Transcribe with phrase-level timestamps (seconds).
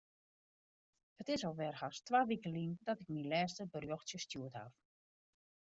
[1.23, 4.69] It is alwer hast twa wike lyn dat ik myn lêste berjochtsje stjoerd haw.